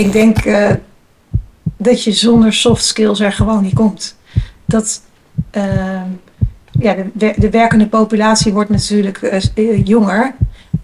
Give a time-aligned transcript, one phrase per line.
[0.00, 0.70] Ik denk eh,
[1.76, 4.16] dat je zonder soft skills er gewoon niet komt.
[4.64, 5.02] Dat,
[5.50, 6.06] ehm,
[6.70, 10.34] ja, de, de werkende populatie wordt natuurlijk eh, jonger.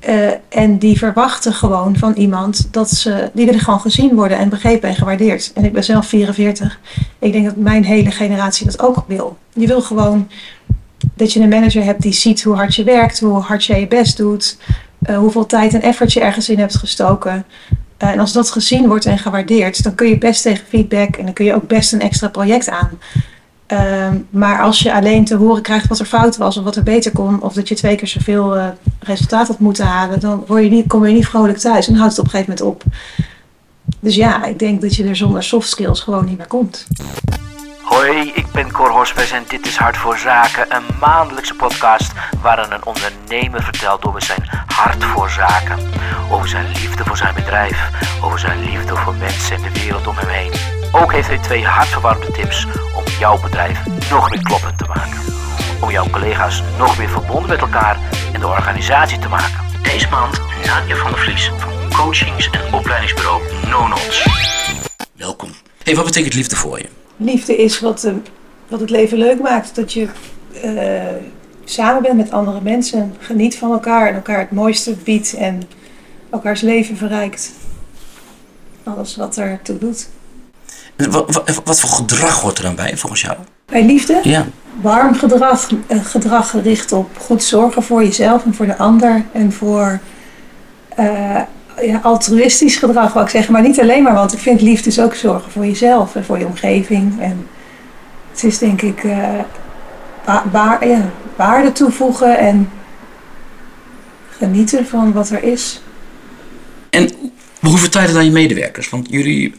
[0.00, 4.48] Eh, en die verwachten gewoon van iemand dat ze, die willen gewoon gezien worden en
[4.48, 5.53] begrepen en gewaardeerd.
[5.55, 6.80] En ik ben zelf 44.
[7.19, 9.37] Ik denk dat mijn hele generatie dat ook wil.
[9.53, 10.29] Je wil gewoon
[11.14, 13.89] dat je een manager hebt die ziet hoe hard je werkt, hoe hard je je
[13.89, 14.57] best doet,
[15.17, 17.45] hoeveel tijd en effort je ergens in hebt gestoken.
[18.02, 21.24] Uh, en als dat gezien wordt en gewaardeerd, dan kun je best tegen feedback en
[21.24, 22.91] dan kun je ook best een extra project aan.
[23.66, 26.82] Ehm, maar als je alleen te horen krijgt wat er fout was of wat er
[26.82, 28.66] beter kon, of dat je twee keer zoveel uh,
[29.01, 32.10] resultaat had moeten halen, dan word je niet, kom je niet vrolijk thuis en houdt
[32.10, 32.84] het op een gegeven moment op.
[34.01, 36.87] Dus ja, ik denk dat je er zonder soft skills gewoon niet meer komt.
[37.86, 42.12] Hoi, ik ben Cor Hospes en dit is Hart voor Zaken, een maandelijkse podcast
[42.42, 45.78] waarin een ondernemer vertelt over zijn hart voor zaken,
[46.30, 47.90] over zijn liefde voor zijn bedrijf,
[48.22, 50.52] over zijn liefde voor mensen en de wereld om hem heen.
[50.92, 55.21] Ook heeft hij twee hartverwarmende tips om jouw bedrijf nog meer kloppend te maken.
[55.80, 57.98] Om jouw collega's nog meer verbonden met elkaar
[58.32, 59.65] en de organisatie te maken.
[59.82, 64.26] Deze maand Nadja van der Vlies van coachings- en opleidingsbureau No Notes.
[65.12, 65.50] Welkom.
[65.82, 66.88] Hey, wat betekent liefde voor je?
[67.16, 68.12] Liefde is wat, uh,
[68.69, 69.75] wat het leven leuk maakt.
[69.75, 70.09] Dat je
[70.64, 71.03] uh,
[71.64, 75.62] samen bent met andere mensen, geniet van elkaar en elkaar het mooiste biedt en
[76.31, 77.53] elkaars leven verrijkt.
[78.84, 80.09] Alles wat er toe doet.
[80.97, 83.37] Wat, wat, wat, voor gedrag hoort er dan bij volgens jou?
[83.64, 84.20] Bij liefde?
[84.22, 84.47] Ja.
[84.81, 89.25] Warm gedrag, uh, gedrag gericht op goed zorgen voor jezelf en voor de ander.
[89.32, 90.00] En voor
[90.98, 91.41] uh,
[91.82, 93.53] ja, altruïstisch gedrag, wil ik zeggen.
[93.53, 96.38] Maar niet alleen maar, want ik vind liefde is ook zorgen voor jezelf en voor
[96.38, 97.21] je omgeving.
[97.21, 97.49] En
[98.31, 99.28] het is denk ik uh,
[100.25, 102.71] wa ja, waarde toevoegen en
[104.38, 105.81] genieten van wat er is.
[106.91, 107.10] En
[107.60, 108.88] hoe vertel je dan je medewerkers?
[108.88, 109.55] Want jullie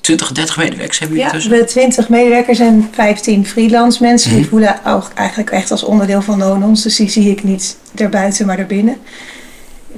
[0.00, 1.50] 20, 30 medewerkers hebben jullie ja, tussen?
[1.50, 4.34] we hebben 20 medewerkers en 15 freelance mensen.
[4.34, 6.82] Die voelen ook eigenlijk echt als onderdeel van Nonons.
[6.82, 8.96] Dus die zie ik niet daarbuiten, maar daarbinnen.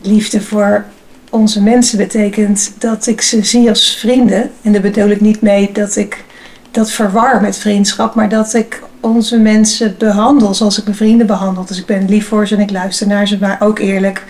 [0.03, 0.84] Liefde voor
[1.32, 4.50] onze mensen betekent dat ik ze zie als vrienden.
[4.62, 6.25] En daar bedoel ik niet mee dat ik
[6.70, 11.65] dat verwar met vriendschap, maar dat ik onze mensen behandel zoals ik mijn vrienden behandel.
[11.65, 14.25] Dus ik ben lief voor ze en ik luister naar ze, maar ook eerlijk.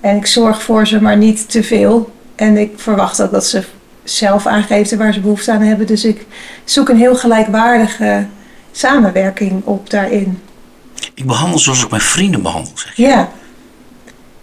[0.00, 2.12] En ik zorg voor ze, maar niet te veel.
[2.34, 3.62] En ik verwacht ook dat ze
[4.04, 5.86] zelf aangeven waar ze behoefte aan hebben.
[5.86, 6.26] Dus ik
[6.64, 8.26] zoek een heel gelijkwaardige
[8.72, 10.38] samenwerking op daarin.
[11.14, 13.02] Ik behandel zoals ik mijn vrienden behandel, zeg je.
[13.02, 13.28] Ja.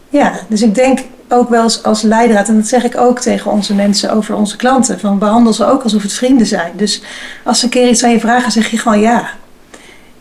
[0.09, 0.99] Ja, dus ik denk
[1.31, 4.99] ook wel als leidraad, en dat zeg ik ook tegen onze mensen over onze klanten,
[4.99, 6.71] van behandel ze ook alsof het vrienden zijn.
[6.75, 7.01] Dus
[7.43, 9.29] als ze een keer iets aan je vragen, zeg je gewoon ja.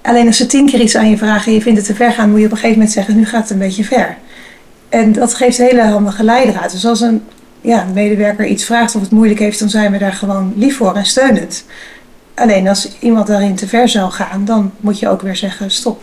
[0.02, 2.12] Alleen als ze tien keer iets aan je vragen en je vindt het te ver
[2.12, 4.16] gaan, moet je op een gegeven moment zeggen, nu gaat het een beetje ver.
[4.88, 6.70] En dat geeft hele handige leidraad.
[6.70, 7.22] Dus als een
[7.60, 10.94] ja, medewerker iets vraagt of het moeilijk heeft, dan zijn we daar gewoon lief voor
[10.94, 11.64] en steunend.
[12.34, 16.02] Alleen als iemand daarin te ver zou gaan, dan moet je ook weer zeggen stop.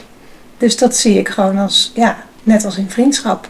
[0.57, 3.50] Dus dat zie ik gewoon als, ja, net als in vriendschap.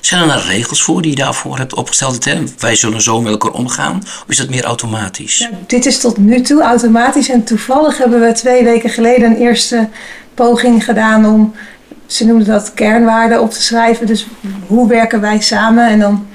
[0.00, 2.24] Zijn er nou regels voor die je daarvoor hebt opgesteld?
[2.24, 2.42] Hè?
[2.58, 3.96] Wij zullen zo met elkaar omgaan?
[3.98, 5.38] Of is dat meer automatisch?
[5.38, 7.28] Ja, dit is tot nu toe automatisch.
[7.28, 9.88] En toevallig hebben we twee weken geleden een eerste
[10.34, 11.54] poging gedaan om,
[12.06, 14.06] ze noemden dat kernwaarden op te schrijven.
[14.06, 14.26] Dus
[14.66, 15.88] hoe werken wij samen?
[15.88, 16.26] En dan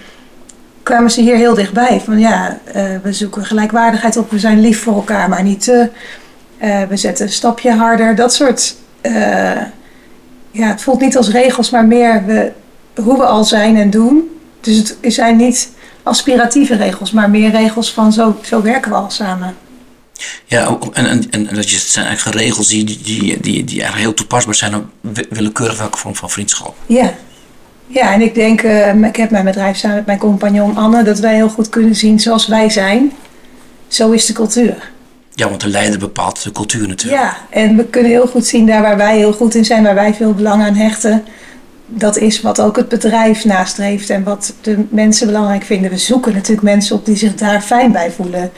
[0.84, 2.02] kwamen ze hier heel dichtbij.
[2.06, 5.90] Van ja, uh, we zoeken gelijkwaardigheid op, we zijn lief voor elkaar, maar niet te.
[6.64, 8.16] Uh, we zetten een stapje harder.
[8.16, 8.76] Dat soort.
[9.02, 9.14] Uh,
[10.52, 12.52] ja, het voelt niet als regels, maar meer we,
[13.04, 14.40] hoe we al zijn en doen.
[14.62, 15.70] Dus het zijn niet
[16.04, 19.56] aspiratieve regels, maar meer regels van zo, zo werken we al samen.
[20.46, 23.96] Ja, en, en, en dat je, het zijn eigenlijk regels die, die, die, die, eigenlijk
[23.96, 24.86] heel toepasbaar zijn op
[25.30, 26.76] willekeurig welke vorm van vriendschap.
[26.86, 27.14] Ja,
[27.88, 31.20] ja, en ik denk, uh, ik heb mijn bedrijf samen met mijn compagnon Anne, dat
[31.20, 33.12] wij heel goed kunnen zien zoals wij zijn.
[33.88, 34.92] Zo is de cultuur.
[35.34, 37.22] Ja, want de leider bepaalt de cultuur natuurlijk.
[37.22, 39.96] Ja, en we kunnen heel goed zien daar waar wij heel goed in zijn, waar
[39.96, 41.26] wij veel belang aan hechten.
[41.88, 45.90] Dat is wat ook het bedrijf nastreeft en wat de mensen belangrijk vinden.
[45.90, 48.52] We zoeken natuurlijk mensen op die zich daar fijn bij voelen.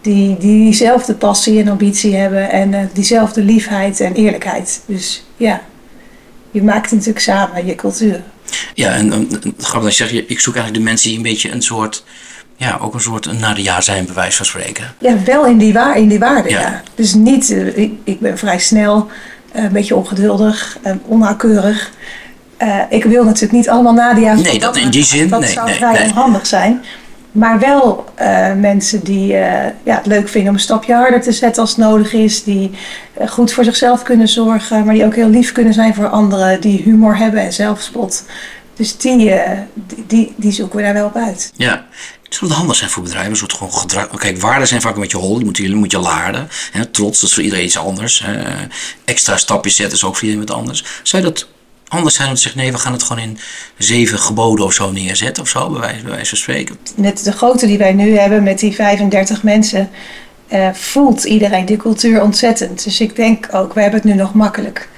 [0.00, 4.80] Die, die diezelfde passie en ambitie hebben en uh, diezelfde liefheid en eerlijkheid.
[4.86, 5.62] Dus ja,
[6.50, 8.22] je maakt natuurlijk samen je cultuur.
[8.74, 9.28] Ja, en
[9.58, 12.04] grappig dat je zegt, ik zoek eigenlijk de mensen die een beetje een soort,
[12.56, 14.94] ja, ook een soort nadejaar zijn, bij wijze van spreken.
[14.98, 16.60] Ja, wel in die, waar, in die waarde, ja.
[16.60, 16.82] ja.
[16.94, 19.08] Dus niet, uh, ik, ik, ben vrij snel,
[19.56, 20.78] uh, een beetje ongeduldig,
[22.62, 23.04] uh, onnauwkeurig.
[23.04, 24.40] ik wil natuurlijk niet allemaal nadejaar.
[24.40, 26.02] Nee, dat, in die zin, dat nee, zou nee, vrij nee.
[26.02, 26.84] onhandig zijn.
[27.32, 28.04] Maar wel
[28.56, 32.12] mensen die ja, het leuk vinden om een stapje harder te zetten als het nodig
[32.12, 32.44] is.
[32.44, 32.70] Die
[33.28, 36.60] goed voor zichzelf kunnen zorgen, maar die ook heel lief kunnen zijn voor anderen.
[36.60, 38.24] Die humor hebben en zelfspot.
[38.80, 39.50] Dus die, uh,
[40.06, 41.52] die, die, zoeken we daar wel op uit.
[41.56, 41.86] Ja,
[42.28, 43.30] Zou het handig zijn voor bedrijven?
[43.30, 44.08] Een soort gewoon gedrag.
[44.16, 45.36] Kijk, waarden zijn vaak een beetje hol.
[45.36, 46.48] Die moet je, moet je laden.
[46.72, 46.86] Hè?
[46.86, 48.22] Trots, dat is voor iedereen iets anders.
[48.24, 48.42] Hè?
[49.04, 50.84] Extra stapjes zetten is ook voor iedereen wat anders.
[51.02, 51.46] Zou je dat
[51.90, 53.38] anders zijn te zeggen: nee, we gaan het gewoon in
[53.78, 56.78] zeven geboden of zo neerzetten of zo, bij wijze, van spreken?
[56.94, 59.90] Met de grootte die wij nu hebben, met die 35 mensen,
[60.48, 62.84] eh, voelt iedereen die cultuur ontzettend.
[62.84, 64.88] Dus ik denk ook, we hebben het nu nog makkelijk.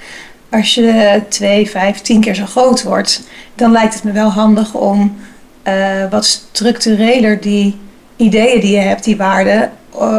[0.49, 3.21] Als je twee, vijf, tien keer zo groot wordt,
[3.55, 5.15] dan lijkt het me wel handig om
[5.63, 7.77] eh, wat structureler die
[8.15, 9.71] ideeën die je hebt, die waarden,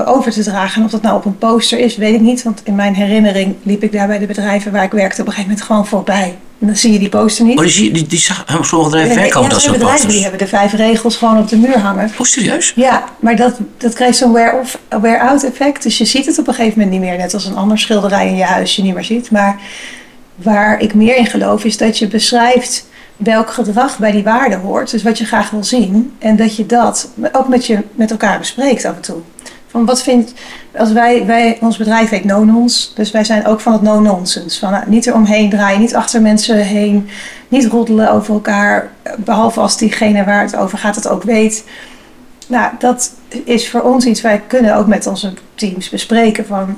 [0.06, 0.80] over te dragen.
[0.80, 2.42] En of dat nou op een poster is, weet ik niet.
[2.42, 5.32] Want in mijn herinnering liep ik daar bij de bedrijven waar ik werkte op een
[5.32, 6.36] gegeven moment gewoon voorbij.
[6.58, 7.58] En dan zie je die poster niet.
[7.58, 10.46] Oh, die, die, die, zag, sommige bedrijven werken ja, dat soort bedrijven die hebben de
[10.46, 12.10] vijf regels gewoon op de muur hangen.
[12.18, 12.72] Oh, serieus?
[12.76, 14.32] Ja, maar dat, dat krijgt zo'n
[15.00, 15.82] wear-out effect.
[15.82, 17.18] Dus je ziet het op een gegeven moment niet meer.
[17.18, 19.30] Net als een ander schilderij in je huis je niet meer ziet.
[19.30, 19.60] Maar
[20.34, 22.86] waar ik meer in geloof is dat je beschrijft
[23.16, 24.90] welk gedrag bij die waarde hoort.
[24.90, 26.12] Dus wat je graag wil zien.
[26.18, 29.20] En dat je dat ook met, je, met elkaar bespreekt af en toe.
[29.74, 30.32] Van wat vindt,
[30.76, 34.58] als wij, wij, ons bedrijf heet No-Nons, dus wij zijn ook van het no-nonsense.
[34.58, 37.08] Van nou, niet eromheen draaien, niet achter mensen heen,
[37.48, 41.64] niet roddelen over elkaar, behalve als diegene waar het over gaat het ook weet.
[42.46, 43.12] Nou, dat
[43.44, 46.76] is voor ons iets, wij kunnen ook met onze teams bespreken van,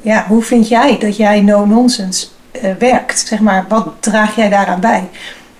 [0.00, 3.18] ja, hoe vind jij dat jij no-nonsense uh, werkt?
[3.18, 5.08] Zeg maar, wat draag jij daaraan bij?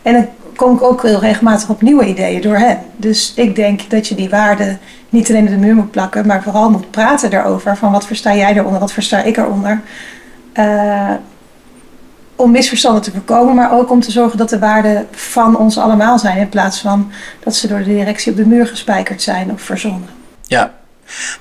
[0.03, 2.79] En dan kom ik ook heel regelmatig op nieuwe ideeën door hen.
[2.97, 6.43] Dus ik denk dat je die waarden niet alleen op de muur moet plakken, maar
[6.43, 7.77] vooral moet praten erover.
[7.77, 9.81] Van wat versta jij eronder, wat versta ik eronder.
[10.55, 11.11] Uh,
[12.37, 16.19] om misverstanden te voorkomen, maar ook om te zorgen dat de waarden van ons allemaal
[16.19, 16.39] zijn.
[16.39, 17.11] In plaats van
[17.45, 20.09] dat ze door de directie op de muur gespijkerd zijn of verzonnen.
[20.43, 20.73] Ja,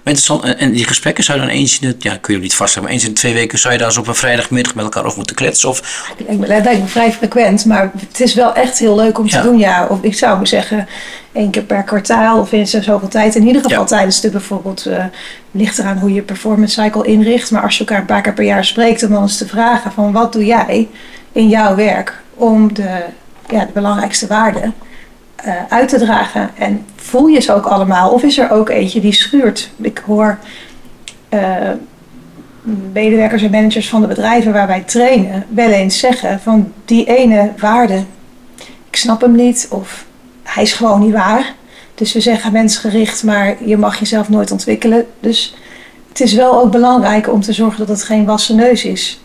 [0.03, 0.56] maar.
[0.57, 3.03] En die gesprekken zou je dan eens in het, ja, kun je niet maar eens
[3.03, 5.35] in de twee weken zou je daar eens op een vrijdagmiddag met elkaar over moeten
[5.35, 5.69] kletsen?
[5.69, 6.13] Of...
[6.27, 9.41] Dat lijkt me vrij frequent, maar het is wel echt heel leuk om te Ja.
[9.44, 9.57] doen.
[9.57, 10.88] Ja, of ik zou zeggen
[11.33, 13.35] één keer per kwartaal of in zoveel tijd.
[13.35, 13.85] In ieder geval Ja.
[13.85, 15.06] tijdens de bijvoorbeeld, eh
[15.51, 17.51] ligt eraan hoe je performance cycle inricht.
[17.51, 19.91] Maar als je elkaar een paar keer per jaar spreekt, om dan eens te vragen
[19.91, 20.88] van wat doe jij
[21.31, 23.00] in jouw werk om de,
[23.47, 24.73] ja, de belangrijkste waarden
[25.45, 26.50] eh, uit te dragen.
[26.57, 28.09] En voel je ze ook allemaal?
[28.09, 29.69] Of is er ook eentje die schuurt?
[29.77, 30.38] Ik hoor
[31.30, 31.69] eh,
[32.92, 37.51] medewerkers en managers van de bedrijven waar wij trainen wel eens zeggen van die ene
[37.57, 38.03] waarde,
[38.89, 40.06] ik snap hem niet of
[40.44, 41.53] hij is gewoon niet waar.
[41.95, 45.06] Dus we zeggen mensgericht, maar je mag jezelf nooit ontwikkelen.
[45.19, 45.56] Dus
[46.09, 49.21] het is wel ook belangrijk om te zorgen dat het geen wassen neus is.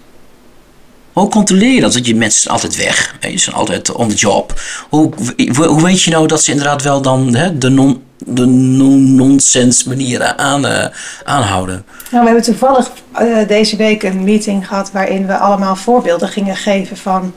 [1.12, 1.94] Hoe controleer je dat?
[1.94, 3.16] Want je mensen altijd weg.
[3.20, 4.60] Je zijn altijd on the job.
[4.88, 5.10] Hoe,
[5.56, 9.84] hoe, weet je nou dat ze inderdaad wel dan hè, de non- de non- nonsens
[9.84, 10.86] manieren aan, eh,
[11.24, 11.84] aanhouden?
[12.10, 16.56] Nou, we hebben toevallig eh, deze week een meeting gehad waarin we allemaal voorbeelden gingen
[16.56, 17.34] geven van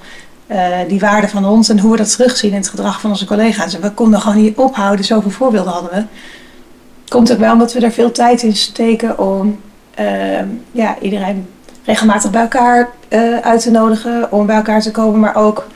[0.47, 3.25] eh, die waarden van ons en hoe we dat terugzien in het gedrag van onze
[3.25, 3.73] collega's.
[3.73, 6.03] En we konden gewoon niet ophouden, zoveel voorbeelden hadden we.
[7.07, 9.59] Komt ook wel omdat we er veel tijd in steken om
[10.71, 11.47] ja, iedereen
[11.83, 15.67] regelmatig bij elkaar eh, uit te nodigen, om bij elkaar te komen, maar ook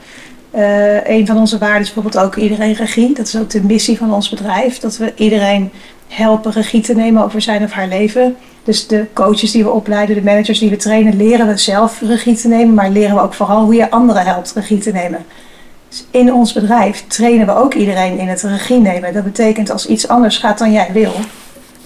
[0.52, 3.14] eh, een van onze waarden is bijvoorbeeld ook iedereen regie.
[3.14, 4.80] Dat is ook de missie van ons bedrijf.
[4.80, 5.72] Dat we iedereen
[6.08, 8.36] helpen regie te nemen over zijn of haar leven.
[8.64, 12.36] Dus de coaches die we opleiden, de managers die we trainen, leren we zelf regie
[12.36, 12.74] te nemen.
[12.74, 15.26] Maar leren we ook vooral hoe je anderen helpt regie te nemen.
[15.90, 19.14] Dus in ons bedrijf trainen we ook iedereen in het regie nemen.
[19.14, 21.14] Dat betekent als iets anders gaat dan jij wil,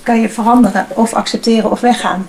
[0.04, 2.28] kan je veranderen of accepteren of weggaan.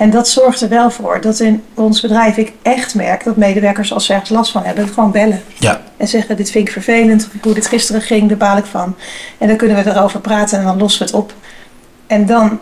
[0.00, 3.92] En dat zorgt er wel voor dat in ons bedrijf ik echt merk dat medewerkers
[3.92, 5.42] als ze ergens last van hebben, gewoon bellen.
[5.58, 5.80] Ja.
[5.96, 8.96] En zeggen, dit vind ik vervelend, of hoe dit gisteren ging, daar baal ik van.
[9.38, 11.34] En dan kunnen we erover praten en dan lossen we het op.
[12.06, 12.58] En dan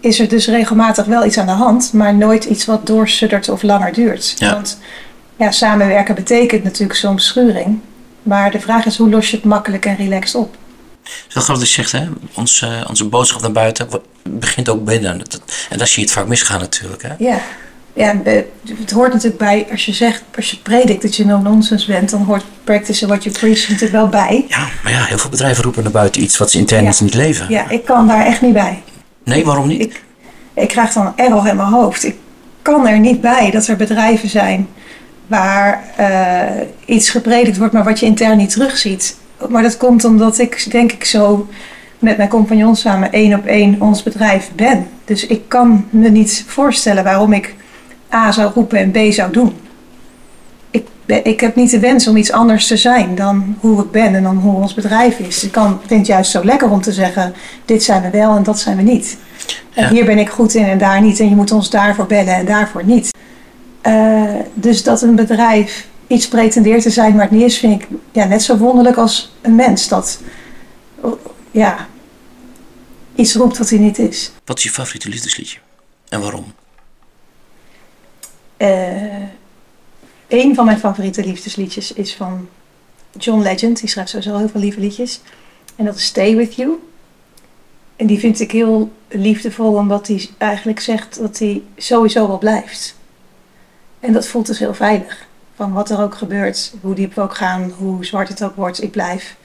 [0.00, 3.62] is er dus regelmatig wel iets aan de hand, maar nooit iets wat doorsuddert of
[3.62, 4.34] langer duurt.
[4.36, 4.52] Ja.
[4.52, 4.78] Want
[5.36, 7.80] ja, samenwerken betekent natuurlijk soms schuring.
[8.22, 10.56] Maar de vraag is, hoe los je het makkelijk en relaxed op?
[11.34, 12.08] Dat je zegt, hè?
[12.34, 13.88] Onze, onze boodschap naar buiten
[14.22, 15.22] begint ook binnen.
[15.70, 17.02] En daar zie je het vaak misgaan natuurlijk.
[17.02, 17.12] Hè?
[17.18, 17.40] Ja.
[17.92, 18.14] Ja,
[18.80, 22.22] het hoort natuurlijk bij, als je zegt, als je predikt dat je no-nonsense bent, dan
[22.22, 24.44] hoort practice what you preach natuurlijk wel bij.
[24.48, 26.92] Ja, maar ja, heel veel bedrijven roepen naar buiten iets wat ze intern Ja.
[27.00, 27.46] niet leven.
[27.48, 28.82] Ja, ik kan daar echt niet bij.
[29.24, 29.80] Nee, waarom niet?
[29.80, 30.02] Ik,
[30.54, 32.04] ik krijg dan een error in mijn hoofd.
[32.04, 32.16] Ik
[32.62, 34.68] kan er niet bij dat er bedrijven zijn
[35.26, 39.16] waar eh, iets gepredikt wordt, maar wat je intern niet terugziet.
[39.48, 41.48] Maar dat komt omdat ik, denk ik, zo
[41.98, 44.86] met mijn compagnon samen één op één ons bedrijf ben.
[45.04, 47.54] Dus ik kan me niet voorstellen waarom ik
[48.14, 49.52] A zou roepen en B zou doen.
[50.70, 53.90] Ik, ben- ik heb niet de wens om iets anders te zijn dan hoe ik
[53.90, 55.44] ben en dan hoe ons bedrijf is.
[55.44, 58.42] Ik kan, vind het juist zo lekker om te zeggen, dit zijn we wel en
[58.42, 59.18] dat zijn we niet.
[59.74, 61.20] En hier ben ik goed in en daar niet.
[61.20, 63.10] En je moet ons daarvoor bellen en daarvoor niet.
[63.80, 64.22] Eh,
[64.54, 68.24] dus dat een bedrijf iets pretendeert te zijn, maar het niet is, vind ik ja,
[68.24, 69.88] net zo wonderlijk als een mens.
[69.88, 70.20] Dat,
[71.50, 71.88] ja,
[73.14, 74.30] iets roept wat hij niet is.
[74.44, 75.58] Wat is je favoriete liefdesliedje?
[76.08, 76.52] En waarom?
[78.56, 79.36] Eh
[80.28, 82.48] een van mijn favoriete liefdesliedjes is van
[83.18, 83.80] John Legend.
[83.80, 85.20] Die schrijft sowieso heel veel lieve liedjes.
[85.76, 86.78] En dat is Stay With You.
[87.96, 92.96] En die vind ik heel liefdevol, omdat hij eigenlijk zegt dat hij sowieso wel blijft.
[94.00, 95.27] En dat voelt dus heel veilig.
[95.58, 98.82] Van wat er ook gebeurt, hoe diep we ook gaan, hoe zwart het ook wordt,
[98.82, 99.36] ik blijf.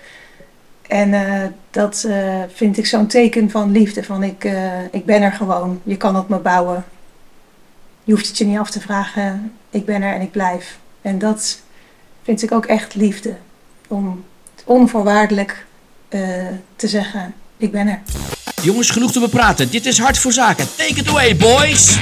[0.87, 4.03] En eh, dat eh, vind ik zo'n teken van liefde.
[4.03, 6.85] Van ik, eh, ik ben er gewoon, je kan op me bouwen.
[8.03, 9.53] Je hoeft het je niet af te vragen.
[9.69, 10.77] Ik ben er en ik blijf.
[11.01, 11.59] En dat
[12.23, 13.35] vind ik ook echt liefde.
[13.87, 14.23] Om
[14.65, 15.65] onvoorwaardelijk
[16.09, 16.19] eh,
[16.75, 18.01] te zeggen, ik ben er.
[18.61, 19.69] Jongens, genoeg te bepraten.
[19.69, 20.67] Dit is Hart voor Zaken.
[20.75, 21.97] Take it away, boys!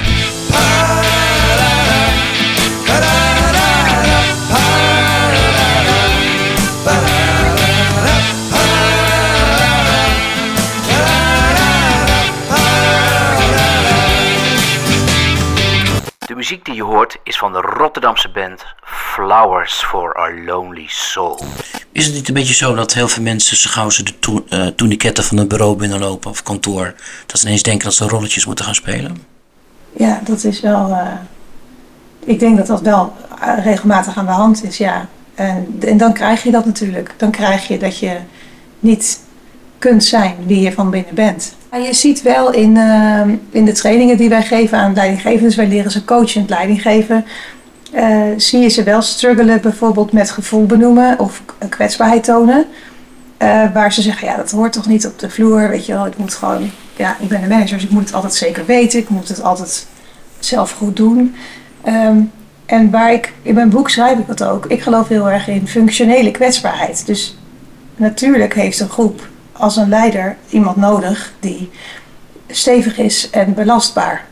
[16.42, 21.44] Muziek die je hoort is van de Rotterdamse band Flowers for Our Lonely Soul.
[21.92, 24.44] Is het niet een beetje zo dat heel veel mensen, zo gauw ze de to
[24.48, 26.94] eh, tourniquetten van een bureau binnenlopen of kantoor,
[27.26, 29.24] dat ze ineens denken dat ze rolletjes moeten gaan spelen?
[29.96, 30.90] Ja, dat is wel.
[30.90, 31.06] eh,
[32.24, 35.08] ik denk dat dat wel eh, regelmatig aan de hand is, ja.
[35.34, 37.14] En, en dan krijg je dat natuurlijk.
[37.16, 38.16] Dan krijg je dat je
[38.78, 39.20] niet
[39.82, 41.54] kunt zijn wie je van binnen bent.
[41.72, 43.20] Je ziet wel in, eh,
[43.50, 47.24] in de trainingen die wij geven aan leidinggevenden, dus wij leren ze coachend leiding geven,
[47.92, 52.64] eh, zie je ze wel struggelen bijvoorbeeld met gevoel benoemen of kwetsbaarheid tonen.
[53.36, 56.06] Eh, waar ze zeggen, ja, dat hoort toch niet op de vloer, weet je wel.
[56.06, 58.98] Ik moet gewoon, ja, ik ben een manager, dus ik moet het altijd zeker weten.
[58.98, 59.86] Ik moet het altijd
[60.38, 61.34] zelf goed doen.
[61.84, 62.20] Ehm,
[62.66, 64.66] en waar ik, in mijn boek schrijf ik dat ook.
[64.66, 67.06] Ik geloof heel erg in functionele kwetsbaarheid.
[67.06, 67.36] Dus
[67.96, 71.70] natuurlijk heeft een groep als een leider iemand nodig die
[72.46, 74.24] stevig is en belastbaar.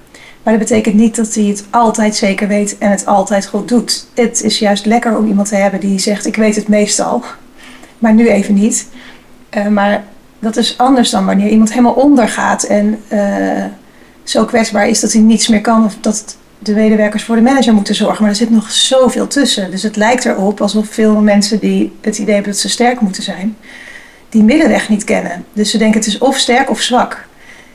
[0.43, 4.07] Maar dat betekent niet dat hij het altijd zeker weet en het altijd goed doet.
[4.15, 7.23] Het is juist lekker om iemand te hebben die zegt: Ik weet het meestal,
[7.99, 8.89] maar nu even niet.
[9.51, 10.05] Eh, maar
[10.39, 13.65] dat is anders dan wanneer iemand helemaal ondergaat en eh,
[14.23, 15.85] zo kwetsbaar is dat hij niets meer kan.
[15.85, 18.23] Of dat de medewerkers voor de manager moeten zorgen.
[18.23, 19.71] Maar er zit nog zoveel tussen.
[19.71, 23.23] Dus het lijkt erop alsof veel mensen die het idee hebben dat ze sterk moeten
[23.23, 23.57] zijn,
[24.31, 25.45] die middenweg niet kennen.
[25.53, 27.29] Dus ze denken het is of sterk of zwak.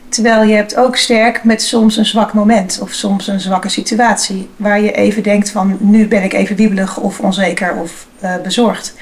[0.08, 4.48] Terwijl je hebt ook sterk met soms een zwak moment of soms een zwakke situatie.
[4.56, 8.94] Waar je even denkt van nu ben ik even wiebelig of onzeker of eh, bezorgd.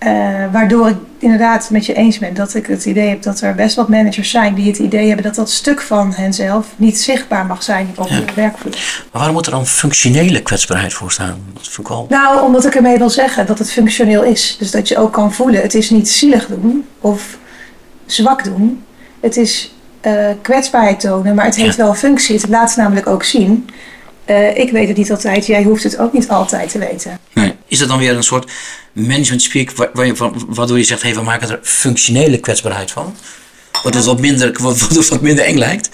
[0.00, 3.54] Eh, waardoor ik inderdaad met je eens ben dat ik het idee heb dat er
[3.54, 7.46] best wat managers zijn die het idee hebben dat dat stuk van henzelf niet zichtbaar
[7.46, 8.72] mag zijn op de werkvloer.
[8.72, 11.40] Maar waarom moet er dan functionele kwetsbaarheid voor staan?
[11.52, 12.06] Dat vind ik wel...
[12.08, 14.56] Nou, omdat ik ermee wil zeggen dat het functioneel is.
[14.58, 17.38] Dus dat je ook kan voelen, het is niet zielig doen of
[18.06, 18.84] zwak doen.
[19.20, 22.36] Het is eh, kwetsbaarheid tonen, maar het heeft wel functie.
[22.36, 23.68] Het laat namelijk ook zien.
[24.30, 27.18] Eh, ik weet het niet altijd, jij hoeft het ook niet altijd te weten.
[27.32, 27.54] Nee.
[27.66, 28.50] Is dat dan weer een soort
[28.92, 29.90] management speak wa-
[30.48, 33.14] waardoor je zegt, hey, we maken er functionele kwetsbaarheid van?
[33.72, 34.56] Waardoor het wat minder,
[35.10, 35.90] wat minder eng lijkt?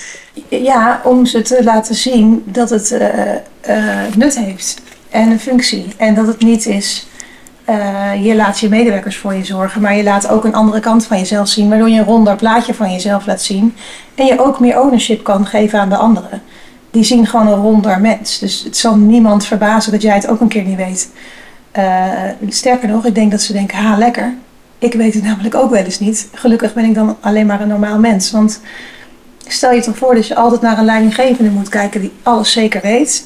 [0.48, 5.86] Ja, om ze te laten zien dat het eh, eh, nut heeft en een functie.
[5.96, 7.06] En dat het niet is,
[8.22, 11.18] je laat je medewerkers voor je zorgen, maar je laat ook een andere kant van
[11.18, 13.76] jezelf zien, waardoor je een ronder plaatje van jezelf laat zien.
[14.14, 16.42] En je ook meer ownership kan geven aan de anderen.
[16.96, 18.38] Die zien gewoon een ronder mens.
[18.38, 21.10] Dus het zal niemand verbazen dat jij het ook een keer niet weet.
[21.70, 22.12] Eh,
[22.48, 24.34] sterker nog, ik denk dat ze denken, ha, lekker.
[24.78, 26.28] Ik weet het namelijk ook wel eens niet.
[26.32, 28.30] Gelukkig ben ik dan alleen maar een normaal mens.
[28.30, 28.60] Want
[29.48, 32.80] Stel je toch voor dat je altijd naar een leidinggevende moet kijken die alles zeker
[32.82, 33.24] weet,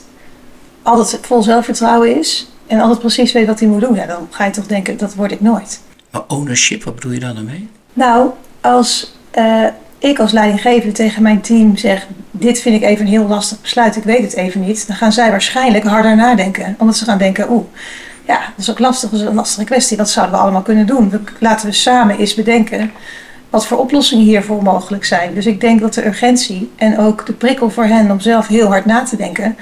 [0.82, 3.94] altijd vol zelfvertrouwen is en altijd precies weet wat hij moet doen.
[3.94, 5.80] Ja, dan ga je toch denken, dat word ik nooit.
[6.10, 7.68] Maar ownership, wat bedoel je daar dan mee?
[7.92, 9.66] Nou, als eh,
[10.00, 13.96] ik als leidinggevende tegen mijn team zeg, dit vind ik even een heel lastig besluit,
[13.96, 16.76] ik weet het even niet, dan gaan zij waarschijnlijk harder nadenken.
[16.78, 17.64] Omdat ze gaan denken, oeh,
[18.26, 20.86] ja, dat is ook lastig, dat is een lastige kwestie, wat zouden we allemaal kunnen
[20.86, 21.12] doen?
[21.38, 22.90] Laten we samen eens bedenken
[23.50, 25.34] wat voor oplossingen hiervoor mogelijk zijn.
[25.34, 28.66] Dus ik denk dat de urgentie en ook de prikkel voor hen om zelf heel
[28.66, 29.56] hard na te denken,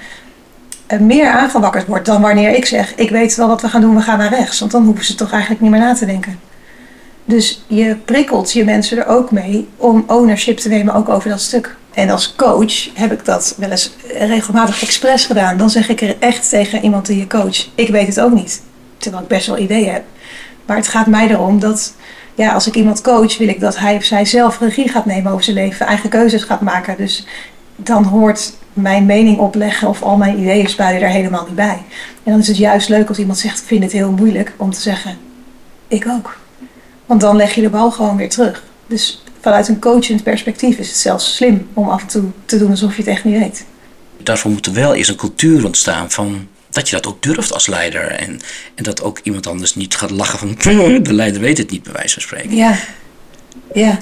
[0.86, 3.96] eh, meer aangewakkerd wordt dan wanneer ik zeg, ik weet wel wat we gaan doen,
[3.96, 4.58] we gaan naar rechts.
[4.58, 6.38] Want dan hoeven ze toch eigenlijk niet meer na te denken.
[7.28, 11.40] Dus je prikkelt je mensen er ook mee om ownership te nemen, ook over dat
[11.40, 11.76] stuk.
[11.94, 15.56] En als coach heb ik dat wel eens regelmatig expres gedaan.
[15.56, 18.62] Dan zeg ik er echt tegen iemand die je coach, ik weet het ook niet.
[18.96, 20.04] Terwijl ik best wel ideeën heb.
[20.66, 21.94] Maar het gaat mij erom dat,
[22.34, 25.32] ja, als ik iemand coach, wil ik dat hij of zij zelf regie gaat nemen
[25.32, 26.96] over zijn leven, eigen keuzes gaat maken.
[26.96, 27.26] Dus
[27.76, 31.82] dan hoort mijn mening opleggen of al mijn ideeën spuien er helemaal niet bij.
[32.22, 34.70] En dan is het juist leuk als iemand zegt, ik vind het heel moeilijk om
[34.70, 35.18] te zeggen,
[35.88, 36.36] ik ook.
[37.08, 38.62] Want dan leg je de bal gewoon weer terug.
[38.86, 42.70] Dus vanuit een coachend perspectief is het zelfs slim om af en toe te doen
[42.70, 43.64] alsof je het echt niet weet.
[44.22, 47.66] Daarvoor moet er wel eerst een cultuur ontstaan van dat je dat ook durft als
[47.66, 48.10] leider.
[48.10, 48.40] En,
[48.74, 51.92] en dat ook iemand anders niet gaat lachen van de leider weet het niet, bij
[51.92, 52.56] wijze van spreken.
[52.56, 52.74] Ja.
[53.72, 53.98] Ja,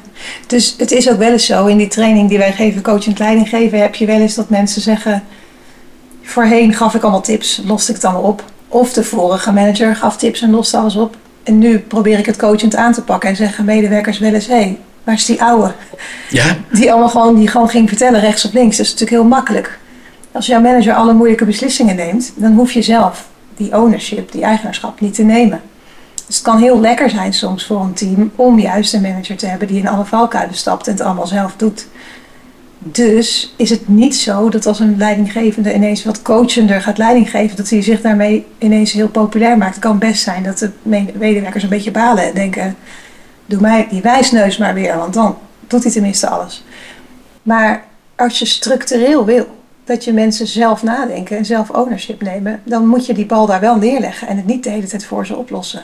[0.46, 3.48] dus het is ook wel eens zo in die training die wij geven, coachend leiding
[3.48, 5.24] geven, heb je wel eens dat mensen zeggen,
[6.22, 8.44] voorheen gaf ik allemaal tips, loste ik het allemaal op.
[8.68, 11.16] Of de vorige manager gaf tips en loste alles op.
[11.46, 14.54] En nu probeer ik het coachend aan te pakken en zeggen medewerkers wel eens, hé,
[14.54, 15.72] hey, waar is die ouwe?
[16.30, 18.76] Ja, Die allemaal gewoon, die gewoon ging vertellen rechts of links.
[18.76, 19.78] Dat is natuurlijk heel makkelijk.
[20.32, 25.00] Als jouw manager alle moeilijke beslissingen neemt, dan hoef je zelf die ownership, die eigenaarschap
[25.00, 25.60] niet te nemen.
[26.26, 29.46] Dus het kan heel lekker zijn soms voor een team om juist een manager te
[29.46, 31.86] hebben die in alle valkuilen stapt en het allemaal zelf doet.
[32.78, 37.56] Dus is het niet zo dat als een leidinggevende ineens wat coachender gaat leiding geven,
[37.56, 39.74] dat hij zich daarmee ineens heel populair maakt.
[39.74, 42.76] Het kan best zijn dat de medewerkers een beetje balen en denken,
[43.46, 46.64] doe mij die wijsneus maar weer, want dan doet hij tenminste alles.
[47.42, 47.84] Maar
[48.16, 49.46] als je structureel wil
[49.84, 53.60] dat je mensen zelf nadenken en zelf ownership nemen, dan moet je die bal daar
[53.60, 55.82] wel neerleggen en het niet de hele tijd voor ze oplossen.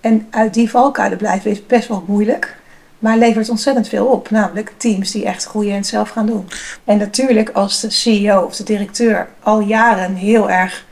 [0.00, 2.56] En uit die valkuilen blijven is best wel moeilijk,
[3.04, 4.30] maar levert ontzettend veel op.
[4.30, 6.48] Namelijk teams die echt groeien en het zelf gaan doen.
[6.84, 10.84] En natuurlijk als de CEO of de directeur al jaren heel erg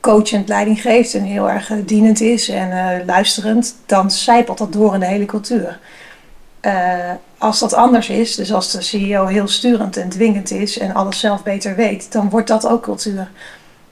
[0.00, 4.72] coachend leiding geeft en heel erg eh, dienend is en eh, luisterend, dan zijpelt dat
[4.72, 5.78] door in de hele cultuur.
[6.62, 6.72] Uh,
[7.38, 11.20] als dat anders is, dus als de CEO heel sturend en dwingend is en alles
[11.20, 13.30] zelf beter weet, dan wordt dat ook cultuur.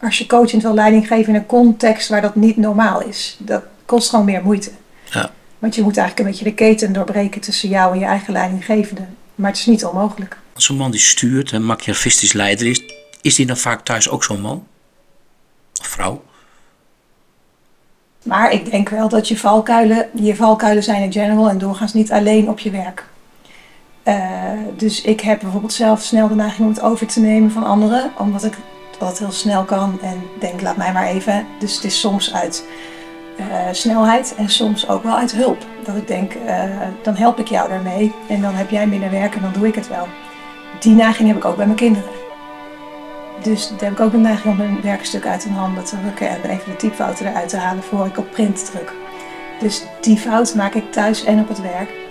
[0.00, 3.62] Als je coachend wil leiding geven in een context waar dat niet normaal is, dat
[3.84, 4.70] kost gewoon meer moeite.
[5.04, 5.30] Ja.
[5.66, 9.02] Want je moet eigenlijk een beetje de keten doorbreken tussen jou en je eigen leidinggevende.
[9.34, 10.38] Maar het is niet onmogelijk.
[10.54, 12.82] als een man die stuurt en machiavistisch leider is,
[13.20, 14.66] is die dan vaak thuis ook zo'n man?
[15.80, 16.24] Of vrouw?
[18.22, 22.12] Maar ik denk wel dat je valkuilen, je valkuilen zijn in general en doorgaans niet
[22.12, 23.04] alleen op je werk.
[24.04, 27.64] Uh, dus ik heb bijvoorbeeld zelf snel de neiging om het over te nemen van
[27.64, 28.54] anderen, omdat ik
[28.98, 31.46] dat heel snel kan en denk laat mij maar even.
[31.58, 32.64] Dus het is soms uit
[33.38, 35.64] uh, snelheid en soms ook wel uit hulp.
[35.84, 36.62] Dat ik denk, uh,
[37.02, 39.74] dan help ik jou daarmee en dan heb jij minder werk en dan doe ik
[39.74, 40.06] het wel.
[40.80, 42.10] Die neiging heb ik ook bij mijn kinderen.
[43.42, 46.28] Dus dan heb ik ook een neiging om een werkstuk uit een handen te rukken
[46.28, 48.92] en even de typfouten eruit te halen voor ik op print druk.
[49.60, 52.05] Dus die fout maak ik thuis en op het werk.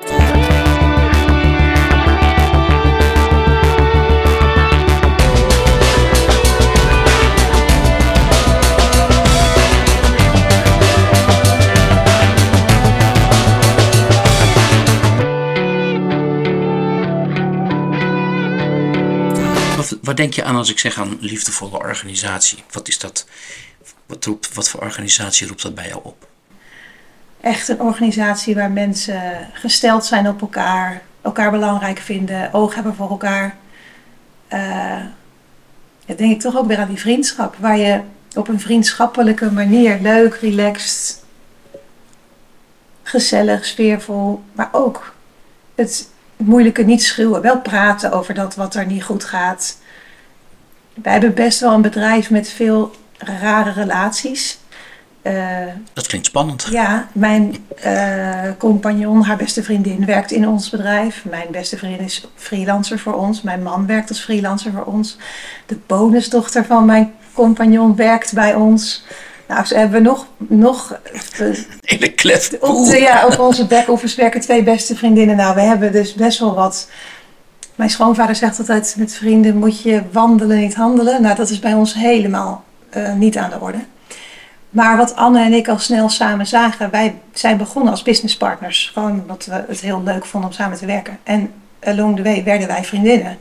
[20.01, 22.63] Wat, denk je aan als ik zeg aan liefdevolle organisatie?
[22.71, 23.27] Wat is dat?
[24.05, 26.27] Wat, roept, wat voor organisatie roept dat bij jou op?
[27.41, 33.09] Echt een organisatie waar mensen gesteld zijn op elkaar, elkaar belangrijk vinden, oog hebben voor
[33.09, 33.57] elkaar.
[36.05, 38.01] Dan denk ik toch ook weer aan die vriendschap, waar je
[38.33, 41.23] op een vriendschappelijke manier leuk, relaxed,
[43.03, 45.13] gezellig, sfeervol, maar ook
[45.75, 47.41] het moeilijke niet schuwen.
[47.41, 49.77] Wel praten over dat wat er niet goed gaat.
[50.93, 54.57] Wij hebben best wel een bedrijf met veel rare relaties.
[55.23, 55.57] Uh,
[55.93, 56.67] dat klinkt spannend.
[56.71, 61.25] Ja, mijn uh, compagnon, haar beste vriendin, werkt in ons bedrijf.
[61.29, 63.41] Mijn beste vriendin is freelancer voor ons.
[63.41, 65.17] Mijn man werkt als freelancer voor ons.
[65.65, 69.05] De bonusdochter van mijn compagnon werkt bij ons.
[69.47, 70.27] Nou, ze hebben nog.
[70.37, 70.99] nog
[71.81, 72.53] Hele klef.
[72.59, 75.35] Op, de, ja, op onze back-office werken twee beste vriendinnen.
[75.35, 76.89] Nou, we hebben dus best wel wat.
[77.75, 81.21] Mijn schoonvader zegt altijd: met vrienden moet je wandelen, niet handelen.
[81.21, 82.63] Nou, dat is bij ons helemaal
[82.97, 83.79] uh, niet aan de orde.
[84.69, 88.91] Maar wat Anne en ik al snel samen zagen, wij zijn begonnen als businesspartners.
[88.93, 91.19] Gewoon omdat we het heel leuk vonden om samen te werken.
[91.23, 91.53] En
[91.83, 93.37] along the way werden wij vriendinnen.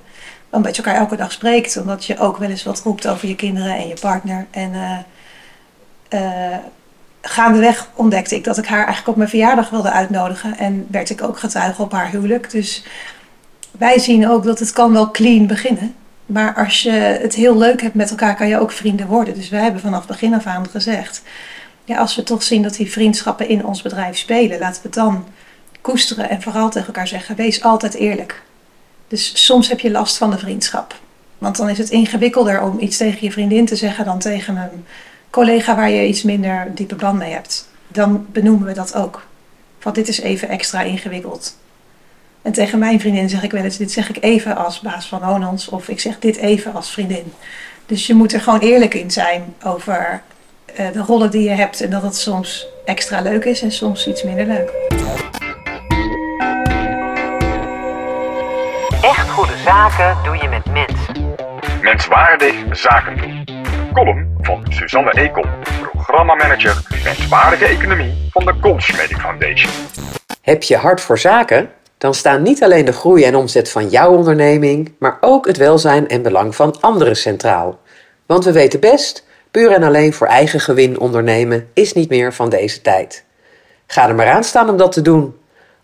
[0.51, 1.77] Omdat je elkaar elke dag spreekt.
[1.77, 4.47] Omdat je ook wel eens wat roept over je kinderen en je partner.
[4.51, 4.99] En uh,
[6.15, 6.57] uh,
[7.23, 10.59] gaandeweg ontdekte ik dat ik haar eigenlijk op mijn verjaardag wilde uitnodigen.
[10.59, 12.51] En werd ik ook getuige op haar huwelijk.
[12.51, 12.85] Dus
[13.71, 15.95] wij zien ook dat het kan wel clean beginnen.
[16.27, 19.35] Maar als je het heel leuk hebt met elkaar, kan je ook vrienden worden.
[19.35, 21.23] Dus wij hebben vanaf begin af aan gezegd:
[21.85, 24.95] ja, als we toch zien dat die vriendschappen in ons bedrijf spelen, laten we het
[24.95, 25.25] dan
[25.81, 28.43] koesteren en vooral tegen elkaar zeggen: wees altijd eerlijk.
[29.09, 30.95] Dus soms heb je last van de vriendschap.
[31.39, 34.85] Want dan is het ingewikkelder om iets tegen je vriendin te zeggen dan tegen een
[35.35, 37.69] collega waar je iets minder diepe band mee hebt.
[37.89, 39.27] Dan benoemen we dat ook.
[39.83, 41.57] Want dit is even extra ingewikkeld.
[42.43, 45.23] En tegen mijn vriendin zeg ik wel eens: dit zeg ik even als baas van
[45.23, 47.33] Honans, of ik zeg dit even als vriendin.
[47.87, 50.23] Dus je moet er gewoon eerlijk in zijn over
[50.81, 54.07] uh, de rollen die je hebt en dat het soms extra leuk is en soms
[54.07, 54.73] iets minder leuk.
[59.65, 61.35] Zaken doe je met mensen.
[61.83, 63.54] Menswaardig zaken doen.
[63.95, 65.45] Column van Suzanne Ekom,
[65.93, 69.73] programmamanager Menswaardige Economie van de Consmedic Foundation.
[70.41, 71.71] Heb je hart voor zaken?
[71.99, 76.09] Dan staan niet alleen de groei en omzet van jouw onderneming, maar ook het welzijn
[76.09, 77.79] en belang van anderen centraal.
[78.27, 82.49] Want we weten best, puur en alleen voor eigen gewin ondernemen is niet meer van
[82.49, 83.25] deze tijd.
[83.87, 85.37] Ga er maar aan staan om dat te doen.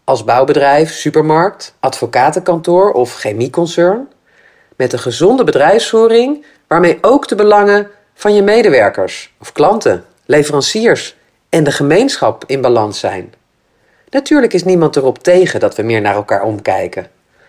[0.05, 4.09] Als bouwbedrijf, supermarkt, advocatenkantoor of chemieconcern.
[4.77, 7.91] Met een gezonde bedrijfsvoering waarmee ook de belangen
[8.21, 11.17] van je medewerkers of klanten, leveranciers
[11.49, 13.33] en de gemeenschap in balans zijn.
[14.11, 17.07] Natuurlijk is niemand erop tegen dat we meer naar elkaar omkijken.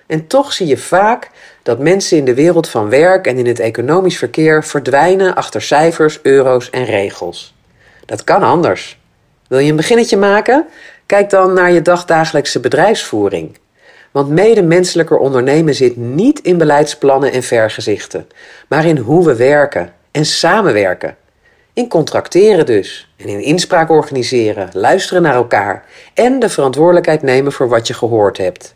[0.08, 1.30] En toch zie je vaak
[1.64, 6.20] dat mensen in de wereld van werk en in het economisch verkeer verdwijnen achter cijfers,
[6.22, 7.56] euro's en regels.
[8.06, 9.00] Dat kan anders.
[9.48, 10.68] Wil je een beginnetje maken?
[11.06, 13.58] Kijk dan naar je dagdagelijkse bedrijfsvoering.
[14.12, 18.28] Want medemenselijker ondernemen zit niet in beleidsplannen en vergezichten,
[18.68, 21.16] maar in hoe we werken en samenwerken.
[21.74, 27.70] In contracteren dus, en in inspraak organiseren, luisteren naar elkaar en de verantwoordelijkheid nemen voor
[27.70, 28.76] wat je gehoord hebt.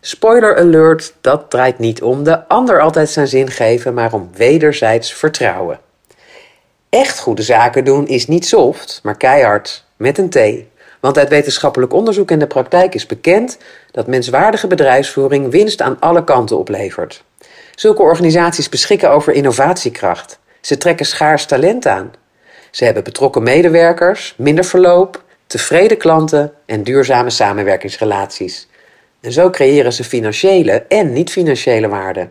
[0.00, 5.12] Spoiler alert, dat draait niet om de ander altijd zijn zin geven, maar om wederzijds
[5.12, 5.80] vertrouwen.
[6.88, 10.38] Echt goede zaken doen is niet soft, maar keihard, met een T.
[11.00, 13.58] Want uit wetenschappelijk onderzoek en de praktijk is bekend
[13.90, 17.24] dat menswaardige bedrijfsvoering winst aan alle kanten oplevert.
[17.74, 20.38] Zulke organisaties beschikken over innovatiekracht.
[20.62, 22.12] Ze trekken schaars talent aan.
[22.70, 28.68] Ze hebben betrokken medewerkers, minder verloop, tevreden klanten en duurzame samenwerkingsrelaties.
[29.20, 32.28] En zo creëren ze financiële en niet-financiële waarde.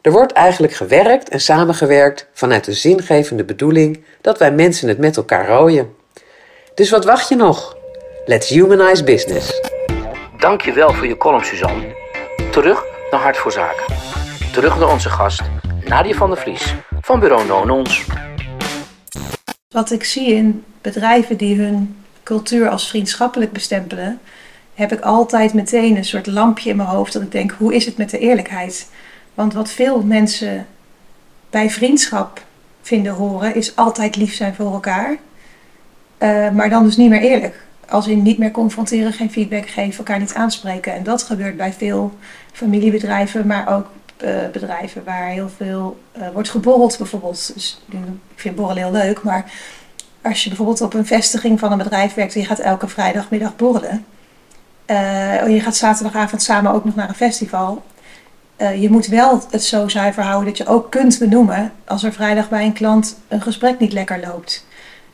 [0.00, 5.16] Er wordt eigenlijk gewerkt en samengewerkt vanuit de zingevende bedoeling dat wij mensen het met
[5.16, 5.94] elkaar rooien.
[6.74, 7.76] Dus wat wacht je nog?
[8.24, 9.60] Let's humanize business.
[10.38, 11.94] Dankjewel voor je column, Suzanne.
[12.50, 13.94] Terug naar Hart voor Zaken.
[14.52, 15.42] Terug naar onze gast,
[15.86, 18.06] Nadia van der Vlies van bureau Nonons.
[19.68, 24.20] Wat ik zie in bedrijven die hun cultuur als vriendschappelijk bestempelen,
[24.74, 27.86] heb ik altijd meteen een soort lampje in mijn hoofd dat ik denk, hoe is
[27.86, 28.90] het met de eerlijkheid?
[29.34, 30.66] Want wat veel mensen
[31.50, 32.42] bij vriendschap
[32.82, 35.16] vinden horen, is altijd lief zijn voor elkaar.
[36.18, 37.62] Uh, maar dan dus niet meer eerlijk.
[37.88, 40.94] Als in niet meer confronteren, geen feedback geven, elkaar niet aanspreken.
[40.94, 42.12] En dat gebeurt bij veel
[42.52, 43.86] familiebedrijven, maar ook
[44.52, 47.54] bedrijven waar heel veel uh, wordt geborreld bijvoorbeeld.
[47.54, 47.82] Dus
[48.34, 49.52] ik vind borrelen heel leuk, maar
[50.22, 53.56] als je bijvoorbeeld op een vestiging van een bedrijf werkt en je gaat elke vrijdagmiddag
[53.56, 54.04] borrelen.
[54.86, 57.82] Uh, je gaat zaterdagavond samen ook nog naar een festival.
[58.56, 62.48] je moet wel het zo zuiver houden dat je ook kunt benoemen als er vrijdag
[62.48, 64.66] bij een klant een gesprek niet lekker loopt.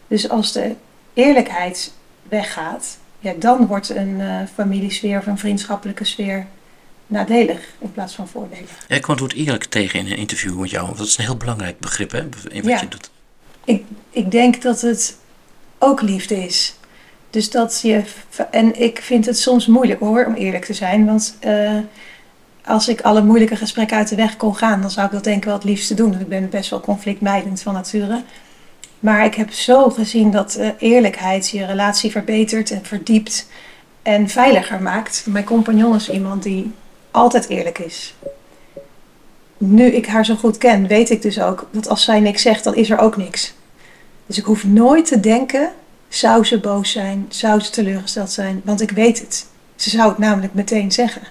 [0.09, 0.75] Dus als de
[1.15, 1.93] eerlijkheid
[2.29, 4.23] weggaat, ja, dan wordt een
[4.55, 6.47] familiesfeer of een vriendschappelijke sfeer
[7.11, 8.71] nadelig in plaats van voordelig.
[8.89, 10.97] Ja, ik kwam het woord eerlijk tegen in een interview met jou.
[10.97, 12.19] Dat is een heel belangrijk begrip hè,
[12.49, 12.81] in wat ja.
[12.81, 13.11] je doet.
[13.65, 15.17] Ik, ik denk dat het
[15.79, 16.75] ook liefde is.
[17.31, 18.03] Dus dat je.
[18.51, 21.07] En ik vind het soms moeilijk hoor, om eerlijk te zijn.
[21.07, 21.79] Want uh,
[22.65, 25.37] als ik alle moeilijke gesprekken uit de weg kon gaan, dan zou ik dat denk
[25.37, 26.21] ik wel het liefste doen.
[26.21, 28.23] Ik ben best wel conflictmijdend van nature.
[29.01, 33.49] Maar ik heb zo gezien dat uh, eerlijkheid je relatie verbetert en verdiept
[34.03, 35.27] en veiliger maakt.
[35.29, 36.73] Mijn compagnon is iemand die
[37.11, 38.15] altijd eerlijk is.
[39.59, 42.65] Nu ik haar zo goed ken, weet ik dus ook dat als zij niks zegt,
[42.65, 43.55] dan is er ook niks.
[44.27, 45.73] Dus ik hoef nooit te denken,
[46.09, 49.47] zou ze boos zijn, zou ze teleurgesteld zijn, want ik weet het.
[49.77, 51.23] Ze zou het namelijk meteen zeggen.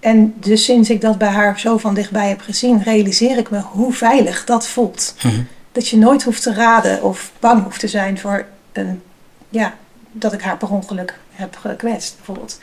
[0.00, 3.60] En dus sinds ik dat bij haar zo van dichtbij heb gezien, realiseer ik me
[3.60, 5.14] hoe veilig dat voelt.
[5.22, 5.42] Mhm.
[5.72, 9.02] Dat je nooit hoeft te raden of bang hoeft te zijn voor een,
[9.48, 9.74] ja,
[10.12, 12.58] dat ik haar per ongeluk heb gekwetst, bijvoorbeeld.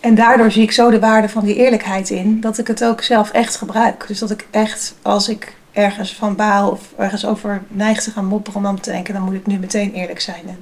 [0.00, 3.02] En daardoor zie ik zo de waarde van die eerlijkheid in, dat ik het ook
[3.02, 4.04] zelf echt gebruik.
[4.06, 8.26] Dus dat ik echt, als ik ergens van baal of ergens over neig te gaan
[8.26, 10.42] mopperen om aan te denken, dan moet ik nu meteen eerlijk zijn.
[10.46, 10.58] En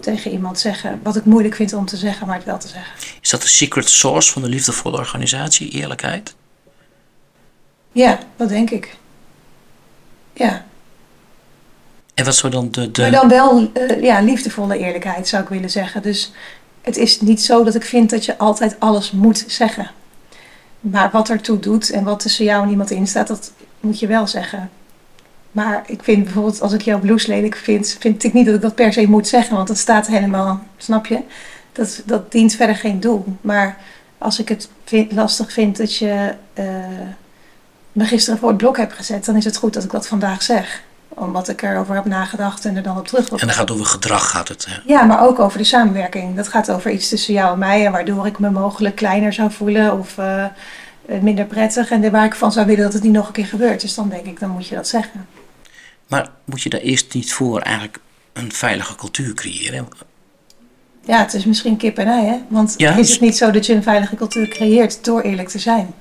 [0.00, 2.92] tegen iemand zeggen wat ik moeilijk vind om te zeggen, maar het wel te zeggen.
[3.20, 6.34] Is dat de secret sauce van de liefdevolle organisatie, eerlijkheid?
[7.92, 8.96] Ja, dat denk ik.
[10.32, 10.64] Ja.
[12.14, 12.90] En wat zou dan de...
[12.90, 13.02] de...
[13.02, 16.02] Maar dan wel uh, ja, liefdevolle eerlijkheid, zou ik willen zeggen.
[16.02, 16.32] Dus
[16.84, 19.90] het is niet zo dat ik vind dat je altijd alles moet zeggen.
[20.80, 24.06] Maar wat ertoe doet en wat tussen jou en iemand in staat, dat moet je
[24.06, 24.70] wel zeggen.
[25.52, 28.60] Maar ik vind bijvoorbeeld, als ik jouw blouse lelijk vind, vind ik niet dat ik
[28.60, 31.20] dat per se moet zeggen, want dat staat helemaal, snap je?
[31.72, 33.24] Dat, dat dient verder geen doel.
[33.40, 33.78] Maar
[34.18, 34.68] als ik het
[35.10, 36.64] lastig vind dat je uh,
[37.92, 40.42] me gisteren voor het blok hebt gezet, dan is het goed dat ik dat vandaag
[40.42, 40.82] zeg
[41.14, 43.86] omdat ik erover heb nagedacht en er dan op terug wil En dan gaat over
[43.86, 44.66] gedrag, gaat het.
[44.68, 44.76] Hè?
[44.86, 46.36] Ja, maar ook over de samenwerking.
[46.36, 49.52] Dat gaat over iets tussen jou en mij en waardoor ik me mogelijk kleiner zou
[49.52, 50.50] voelen of uh, eh,
[51.20, 51.90] minder prettig.
[51.90, 53.80] En waar ik van zou willen dat het niet nog een keer gebeurt.
[53.80, 55.26] Dus dan denk ik, dan moet je dat zeggen.
[56.06, 57.98] Maar moet je daar eerst niet voor eigenlijk
[58.32, 59.88] een veilige cultuur creëren?
[61.04, 62.38] Ja, het is misschien kip en ei, hè?
[62.48, 65.58] Want Ja, is het niet zo dat je een veilige cultuur creëert door eerlijk te
[65.58, 65.94] zijn?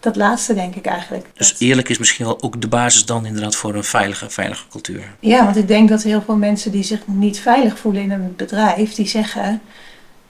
[0.00, 1.26] Dat laatste denk ik eigenlijk.
[1.34, 5.14] Dus eerlijk is misschien wel ook de basis dan inderdaad voor een veilige, veilige cultuur.
[5.20, 8.34] Ja, want ik denk dat heel veel mensen die zich niet veilig voelen in een
[8.36, 9.60] bedrijf, die zeggen,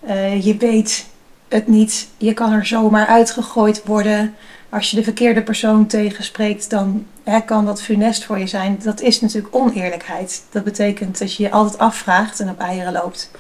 [0.01, 1.07] eh, je weet
[1.49, 4.35] het niet, je kan er zomaar uitgegooid worden.
[4.69, 8.79] Als je de verkeerde persoon tegenspreekt, dan hè, kan dat funest voor je zijn.
[8.83, 10.43] Dat is natuurlijk oneerlijkheid.
[10.51, 13.31] Dat betekent dat je je altijd afvraagt en op eieren loopt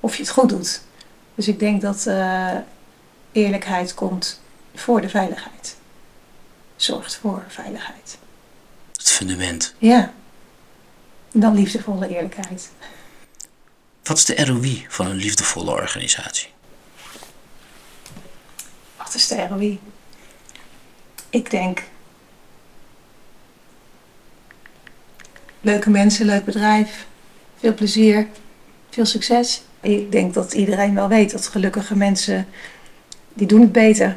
[0.00, 0.80] of je het goed doet.
[1.34, 2.50] Dus ik denk dat eh,
[3.32, 4.40] eerlijkheid komt
[4.74, 5.76] voor de veiligheid.
[6.76, 8.18] Zorgt voor veiligheid.
[8.92, 9.74] Het fundament.
[9.78, 10.12] Ja.
[11.32, 12.70] Dan liefdevolle eerlijkheid.
[14.02, 16.48] Wat is de ROI van een liefdevolle organisatie?
[18.96, 19.80] Wat is de ROI?
[21.30, 21.82] Ik denk.
[25.60, 27.06] Leuke mensen, leuk bedrijf,
[27.58, 28.28] veel plezier,
[28.90, 29.62] veel succes.
[29.80, 32.48] Ik denk dat iedereen wel weet dat gelukkige mensen,
[33.32, 34.16] die doen het beter.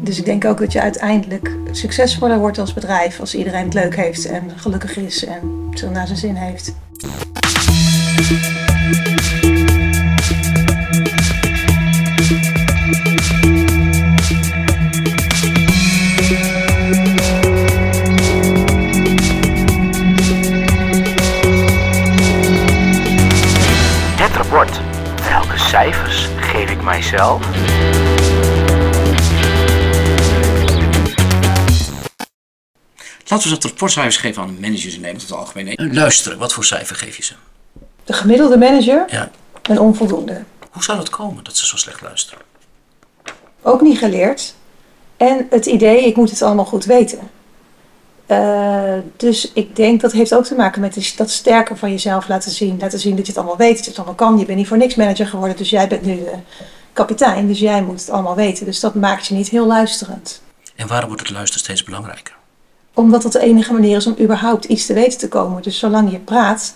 [0.00, 3.96] Dus ik denk ook dat je uiteindelijk succesvoller wordt als bedrijf als iedereen het leuk
[3.96, 6.74] heeft en gelukkig is en zo naar zijn zin heeft.
[24.16, 24.80] Het rapport.
[25.30, 27.46] Welke cijfers geef ik mijzelf?
[33.28, 35.74] Laten we eens wat rapportcijfers geven aan de managers in Nederland in het algemeen.
[35.74, 37.32] Eh, Luisteren, wat voor cijfer geef je ze?
[38.04, 39.30] De gemiddelde manager, Ja.
[39.62, 40.44] een onvoldoende.
[40.70, 42.46] Hoe zou dat komen dat ze zo slecht luisteren?
[43.62, 44.54] ook niet geleerd.
[45.16, 47.18] En het idee, ik moet het allemaal goed weten.
[48.26, 52.50] Eh, dus ik denk dat heeft ook te maken met dat sterker van jezelf laten
[52.50, 52.76] zien.
[52.80, 54.38] Laten zien dat je het allemaal weet, dat je het allemaal kan.
[54.38, 56.34] Je bent niet voor niks manager geworden, dus jij bent nu de
[56.92, 57.46] kapitein.
[57.46, 58.64] Dus jij moet het allemaal weten.
[58.66, 60.42] Dus dat maakt je niet heel luisterend.
[60.76, 62.36] En waarom wordt het luisteren steeds belangrijker?
[62.98, 65.62] Omdat dat de enige manier is om überhaupt iets te weten te komen.
[65.62, 66.74] Dus zolang je praat,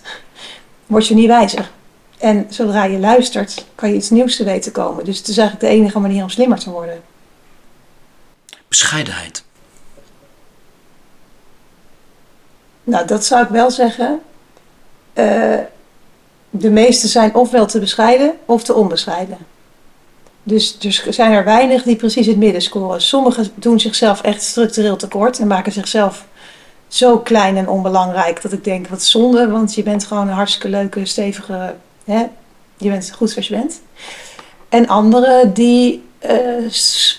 [0.86, 1.70] word je niet wijzer.
[2.18, 5.04] En zodra je luistert, kan je iets nieuws te weten komen.
[5.04, 7.02] Dus het is eigenlijk de enige manier om slimmer te worden.
[8.68, 9.44] Bescheidenheid.
[12.84, 14.20] Nou, dat zou ik wel zeggen.
[15.12, 15.58] Eh,
[16.50, 19.38] de meeste zijn ofwel te bescheiden of te onbescheiden.
[20.42, 23.02] Dus er zijn er weinig die precies het midden scoren.
[23.02, 26.26] Sommigen doen zichzelf echt structureel tekort en maken zichzelf
[26.88, 30.68] zo klein en onbelangrijk dat ik denk, wat zonde, want je bent gewoon een hartstikke
[30.68, 31.74] leuke, stevige,
[32.04, 32.26] hè?
[32.76, 33.80] je bent goed zoals je bent.
[34.68, 36.70] En anderen die eh,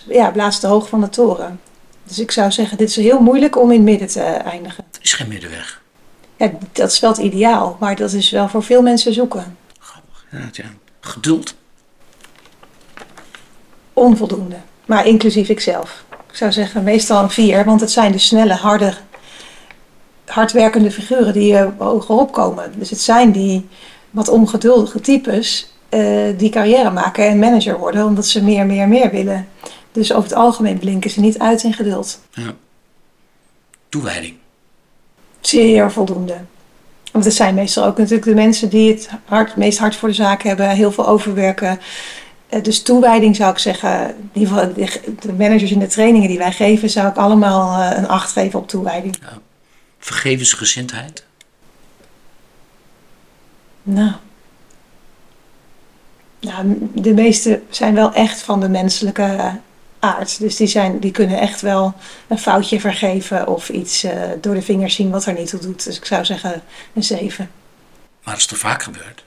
[0.07, 1.59] ja, blazen te hoog van de toren.
[2.03, 4.83] Dus ik zou zeggen, dit is heel moeilijk om in het midden te eindigen.
[4.91, 5.81] Er is geen middenweg.
[6.37, 9.57] Ja, dat is wel het ideaal, maar dat is wel voor veel mensen zoeken.
[9.79, 10.25] Grappig.
[10.31, 10.65] inderdaad, ja.
[10.99, 11.55] Geduld.
[13.93, 16.03] Onvoldoende, maar inclusief ikzelf.
[16.29, 18.93] Ik zou zeggen meestal een vier, want het zijn de snelle, harde,
[20.25, 22.71] hardwerkende figuren die eh, hoger opkomen.
[22.77, 23.67] Dus het zijn die
[24.09, 29.11] wat ongeduldige types eh, die carrière maken en manager worden, omdat ze meer, meer, meer
[29.11, 29.47] willen.
[29.91, 32.19] Dus over het algemeen blinken ze niet uit in geduld.
[32.31, 32.53] Ja.
[33.89, 34.35] Toewijding.
[35.41, 36.35] Zeer voldoende.
[37.11, 40.15] Want het zijn meestal ook natuurlijk de mensen die het hard, meest hard voor de
[40.15, 41.79] zaak hebben, heel veel overwerken.
[42.53, 44.73] Eh, Dus toewijding zou ik zeggen, in ieder geval
[45.19, 48.59] de- managers in de trainingen die wij geven, zou ik allemaal eh, een acht geven
[48.59, 49.17] op toewijding.
[49.99, 51.25] Vergevensgezindheid.
[53.83, 54.11] Nou.
[56.39, 59.59] nou, de meeste zijn wel echt van de menselijke
[59.99, 60.39] aard.
[60.39, 61.93] Dus die, zijn, die kunnen echt wel
[62.27, 65.83] een foutje vergeven of iets eh, door de vingers zien wat er niet toe doet.
[65.85, 66.61] Dus ik zou zeggen
[66.93, 67.49] een zeven.
[68.23, 69.23] Maar als het vaak gebeurt.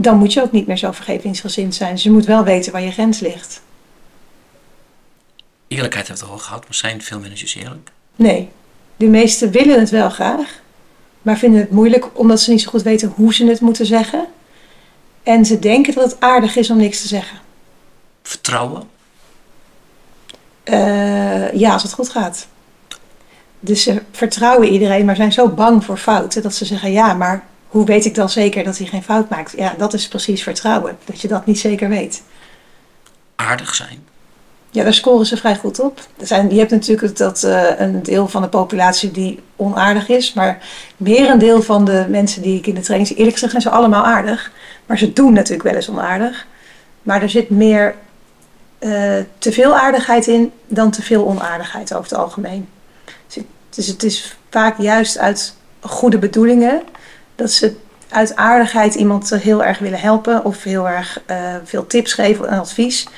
[0.00, 1.94] Dan moet je ook niet meer zo vergevingsgezind zijn.
[1.94, 3.60] Dus je moet wel weten waar je grens ligt.
[5.68, 7.90] Eerlijkheid hebben we het al gehad, maar zijn veel managers eerlijk?
[8.16, 8.48] Nee,
[8.96, 10.60] de meesten willen het wel graag,
[11.22, 14.26] maar vinden het moeilijk omdat ze niet zo goed weten hoe ze het moeten zeggen.
[15.22, 17.38] En ze denken dat het aardig is om niks te zeggen.
[18.22, 18.82] Vertrouwen.
[20.62, 22.46] Eh, ja, als het goed gaat.
[23.60, 27.46] Dus ze vertrouwen iedereen, maar zijn zo bang voor fouten dat ze zeggen: ja, maar
[27.68, 29.52] hoe weet ik dan zeker dat hij geen fout maakt?
[29.56, 32.22] Ja, dat is precies vertrouwen, dat je dat niet zeker weet.
[33.36, 34.06] Aardig zijn.
[34.70, 36.00] Ja, daar scoren ze vrij goed op.
[36.16, 40.32] Er zijn, je hebt natuurlijk dat eh, een deel van de populatie die onaardig is.
[40.32, 40.58] Maar
[40.96, 44.04] merendeel van de mensen die ik in de training zie, eerlijk gezegd zijn ze allemaal
[44.04, 44.52] aardig.
[44.86, 46.46] Maar ze doen natuurlijk wel eens onaardig.
[47.02, 47.94] Maar er zit meer
[48.78, 52.68] eh, te veel aardigheid in dan te veel onaardigheid over het algemeen.
[53.70, 56.82] Dus het is vaak juist uit goede bedoelingen
[57.38, 57.74] dat ze
[58.08, 62.58] uit aardigheid iemand heel erg willen helpen of heel erg eh, veel tips geven en
[62.58, 63.08] advies,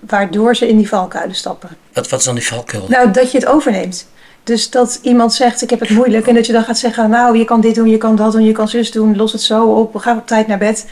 [0.00, 1.68] waardoor ze in die valkuilen stappen.
[1.92, 2.86] Wat, wat is dan die valkuil?
[2.88, 4.06] Nou, dat je het overneemt.
[4.44, 6.26] Dus dat iemand zegt, ik heb het moeilijk.
[6.26, 8.44] En dat je dan gaat zeggen, nou, je kan dit doen, je kan dat doen,
[8.44, 9.16] je kan zus doen.
[9.16, 10.86] Los het zo op, ga op tijd naar bed.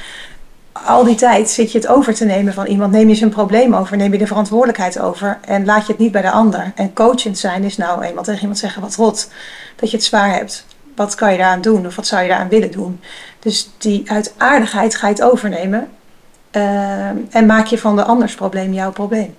[0.72, 2.92] Al die tijd zit je het over te nemen van iemand.
[2.92, 5.38] Neem je zijn probleem over, neem je de verantwoordelijkheid over.
[5.44, 6.72] En laat je het niet bij de ander.
[6.74, 9.28] En coachend zijn is nou eenmaal tegen iemand zeggen, wat rot.
[9.76, 10.64] Dat je het zwaar hebt.
[10.98, 11.86] Wat kan je daaraan doen?
[11.86, 13.00] Of wat zou je daaraan willen doen?
[13.38, 15.88] Dus die uitaardigheid ga je het overnemen.
[16.50, 19.34] eh, en maak je van de anders probleem jouw probleem.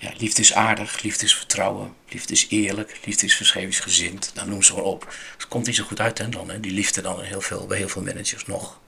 [0.00, 4.30] Ja, liefde is aardig, liefde is vertrouwen, liefde is eerlijk, liefde is vergevingsgezind.
[4.34, 5.14] Dan noem ze maar op.
[5.36, 6.60] Het komt niet zo goed uit hè, dan, hè?
[6.60, 8.78] die liefde dan heel veel, bij heel veel managers nog.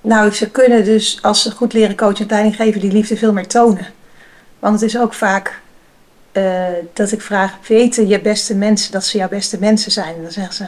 [0.00, 3.32] Nou, ze kunnen dus, als ze goed leren coachen en leiding geven, die liefde veel
[3.32, 3.86] meer tonen.
[4.58, 5.60] Want het is ook vaak
[6.32, 10.14] eh, dat ik vraag, weten je beste mensen dat ze jouw beste mensen zijn?
[10.14, 10.66] En dan zeggen ze,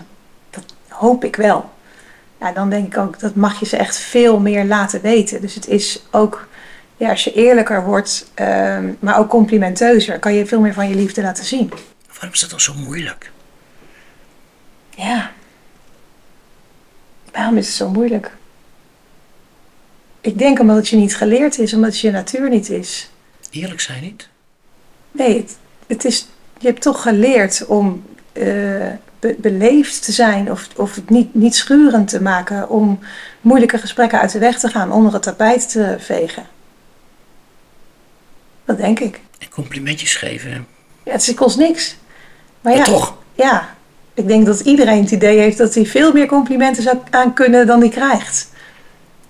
[1.03, 1.71] hoop ik wel.
[2.41, 5.41] Ja, dan denk ik ook, dat mag je ze echt veel meer laten weten.
[5.41, 6.49] Dus het is ook,
[6.97, 10.95] ja, als je eerlijker wordt, ehm, maar ook complimenteuzer, kan je veel meer van je
[10.95, 11.73] liefde laten zien.
[12.07, 13.31] Waarom is dat dan zo moeilijk?
[14.91, 15.31] Ja.
[17.33, 18.31] Waarom is het zo moeilijk?
[20.21, 23.11] Ik denk omdat het je niet geleerd is, omdat het je natuur niet is.
[23.51, 24.29] Eerlijk zijn niet?
[25.11, 26.27] Nee, het, het is,
[26.59, 31.55] je hebt toch geleerd om eh, be- beleefd te zijn of, of het niet, niet
[31.55, 32.69] schurend te maken.
[32.69, 32.99] Om
[33.41, 36.47] moeilijke gesprekken uit de weg te gaan, onder het tapijt te vegen.
[38.65, 39.21] Dat denk ik.
[39.39, 40.67] En complimentjes geven.
[41.05, 41.97] Ja, het kost niks.
[42.61, 43.75] Maar Maar ja, toch, ja,
[44.15, 47.67] ik denk dat iedereen het idee heeft dat hij veel meer complimenten zou aan kunnen
[47.67, 48.51] dan hij krijgt.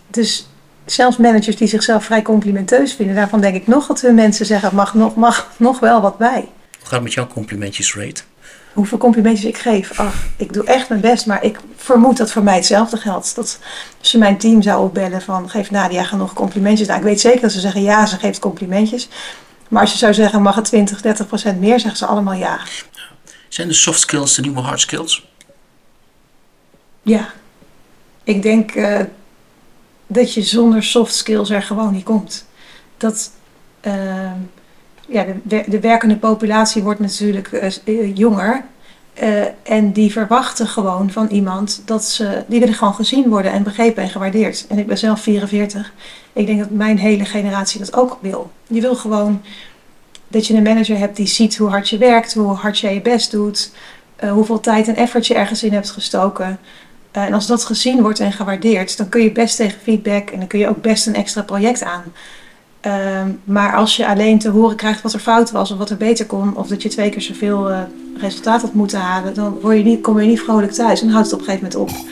[0.07, 0.49] Dus
[0.85, 4.75] zelfs managers die zichzelf vrij complimenteus vinden, daarvan denk ik nog dat hun mensen zeggen,
[4.75, 6.41] mag nog, mag nog wel wat bij.
[6.41, 8.23] hoe gaat het met jouw complimentjes rate?
[8.73, 9.99] Hoeveel complimentjes ik geef.
[9.99, 13.35] Ach, ik doe echt mijn best, maar ik vermoed dat voor mij hetzelfde geldt.
[13.35, 13.59] Dat
[14.01, 16.87] als je mijn team zou opbellen van, geef Nadia genoeg complimentjes.
[16.87, 19.09] Nou, ik weet zeker dat ze zeggen ja, ze geeft complimentjes.
[19.69, 22.61] Maar als je zou zeggen, mag het 20, 30 procent meer, zeggen ze allemaal ja.
[23.49, 25.29] Zijn de soft skills de nieuwe hard skills?
[27.03, 27.33] Ja,
[28.25, 29.01] ik denk eh,
[30.07, 32.47] dat je zonder soft skills er gewoon niet komt.
[32.97, 33.31] Dat
[33.81, 34.37] ehm,
[35.13, 38.65] ja, de, de werkende populatie wordt natuurlijk eh, eh, jonger.
[39.15, 43.63] eh, en die verwachten gewoon van iemand dat ze, die willen gewoon gezien worden en
[43.63, 44.67] begrepen en gewaardeerd.
[44.69, 45.93] En ik ben zelf 44.
[46.33, 48.51] Ik denk dat mijn hele generatie dat ook wil.
[48.67, 49.43] Je wil gewoon
[50.29, 53.01] dat je een manager hebt die ziet hoe hard je werkt, hoe hard jij je
[53.01, 53.71] best doet,
[54.31, 56.59] hoeveel tijd en effort je ergens in hebt gestoken.
[57.11, 60.49] En als dat gezien wordt en gewaardeerd, dan kun je best tegen feedback en dan
[60.49, 62.05] kun je ook best een extra project aan.
[62.83, 65.97] Ehm, maar als je alleen te horen krijgt wat er fout was of wat er
[65.97, 67.79] beter kon, of dat je twee keer zoveel eh,
[68.17, 71.31] resultaat had moeten halen, dan word je niet, kom je niet vrolijk thuis en houdt
[71.31, 72.07] het op een gegeven moment op.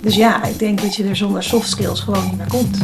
[0.00, 2.78] Dus ja, ik denk dat je er zonder soft skills gewoon niet meer komt.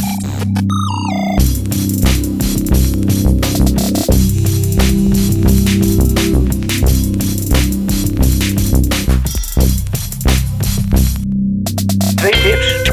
[12.16, 12.90] Twee tips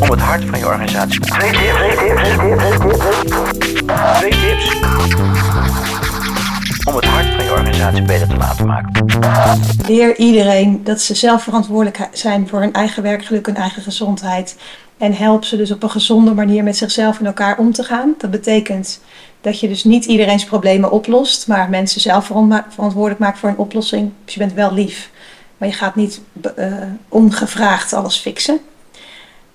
[0.00, 1.20] om het hart van je organisatie.
[1.20, 2.91] Twee tips, tips.
[8.00, 9.04] Beter te laten maken.
[9.86, 14.56] Leer iedereen dat ze zelf verantwoordelijk zijn voor hun eigen werkgeluk en eigen gezondheid.
[14.98, 18.14] En help ze dus op een gezonde manier met zichzelf en elkaar om te gaan.
[18.18, 19.00] Dat betekent
[19.40, 24.12] dat je dus niet iedereen's problemen oplost, maar mensen zelf verantwoordelijk maakt voor een oplossing.
[24.24, 25.10] Dus je bent wel lief,
[25.58, 26.20] maar je gaat niet
[26.56, 26.72] eh,
[27.08, 28.60] ongevraagd alles fixen.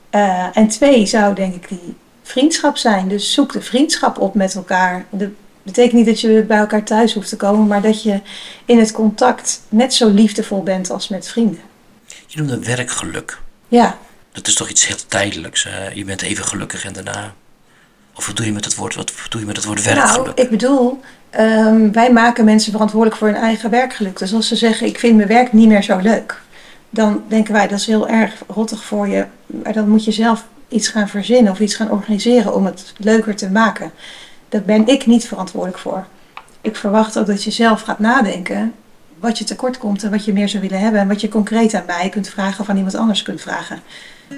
[0.09, 3.07] Eh, en twee zou denk ik die vriendschap zijn.
[3.07, 5.05] Dus zoek de vriendschap op met elkaar.
[5.09, 5.29] Dat
[5.67, 8.21] betekent niet dat je bij elkaar thuis hoeft te komen, maar dat je
[8.65, 11.59] in het contact net zo liefdevol bent als met vrienden.
[12.27, 13.39] Je noemde werkgeluk.
[13.67, 13.97] Ja,
[14.31, 15.63] Dat is toch iets heel tijdelijks.
[15.63, 15.89] hè?
[15.89, 17.33] je bent even gelukkig en daarna.
[18.15, 20.37] Of wat doe je met het woord, wat doe je met het woord nou, werkgeluk?
[20.37, 20.99] ik bedoel,
[21.29, 24.17] ehm, wij maken mensen verantwoordelijk voor hun eigen werkgeluk.
[24.17, 26.41] Dus als ze zeggen, ik vind mijn werk niet meer zo leuk,
[26.89, 29.25] dan denken wij, dat is heel erg rottig voor je.
[29.45, 33.35] Maar dan moet je zelf iets gaan verzinnen of iets gaan organiseren om het leuker
[33.35, 33.91] te maken.
[34.49, 36.05] Daar ben ik niet verantwoordelijk voor.
[36.61, 38.73] Ik verwacht ook dat je zelf gaat nadenken
[39.19, 40.99] wat je tekort komt en wat je meer zou willen hebben.
[40.99, 43.79] En wat je concreet aan mij kunt vragen of aan iemand anders kunt vragen.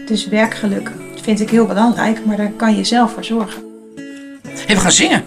[0.06, 0.92] Dus werkgeluk
[1.22, 3.64] vind ik heel belangrijk, maar daar kan je zelf voor zorgen.
[4.66, 5.24] Hey, we gaan zingen.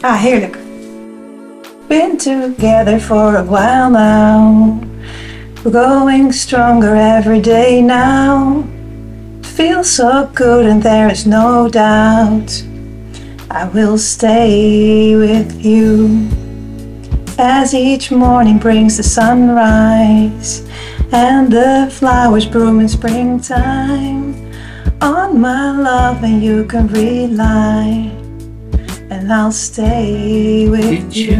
[0.00, 0.58] Ah, heerlijk.
[1.86, 4.82] Been together for a while now.
[5.62, 8.64] We're going stronger every day now.
[9.40, 12.64] It feels so good and there is no doubt.
[13.50, 16.28] I will stay with you
[17.38, 20.66] as each morning brings the sunrise
[21.12, 24.34] and the flowers bloom in springtime.
[25.00, 28.10] On my love, and you can rely,
[29.10, 31.36] and I'll stay with you.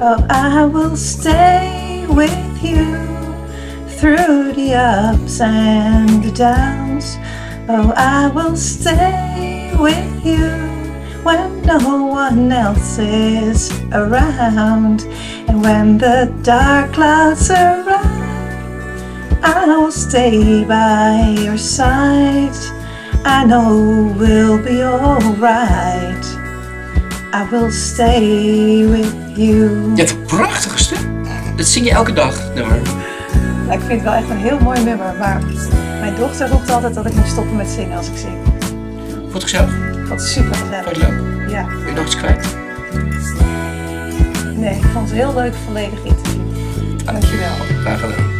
[0.00, 2.96] Oh, I will stay with you
[3.98, 7.16] through the ups and the downs.
[7.68, 10.73] Oh, I will stay with you
[11.24, 15.06] when no one else is around.
[15.48, 18.22] And when the dark clouds surround,
[19.42, 22.54] I'll stay by your side.
[23.24, 26.24] I know we'll be alright.
[27.32, 29.92] I will stay with you.
[29.96, 31.26] Hebt een prachtige stem.
[31.56, 32.80] Dat zing je elke dag, nummer.
[33.66, 35.42] Nou, ik vind het wel echt een heel mooi nummer, maar
[36.00, 38.36] mijn dochter roept altijd dat ik moet stoppen met zingen als ik zing.
[39.32, 39.74] Gezellig?
[39.74, 41.18] Ik vond het super Vond je gezellig.
[41.18, 41.50] leuk?
[41.50, 42.56] Ja, Wil je nog iets kwijt?
[44.56, 46.42] nee, ik vond het een heel leuk volledig interview.
[47.04, 47.54] Dankjewel.
[47.82, 48.32] Graag gedaan.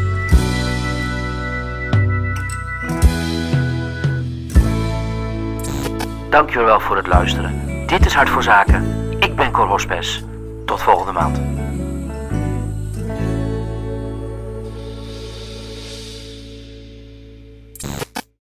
[6.30, 7.86] Dankjewel voor het luisteren.
[7.86, 8.84] Dit is Hart voor Zaken.
[9.18, 10.24] Ik ben Cor Hospes.
[10.66, 11.40] Tot volgende maand.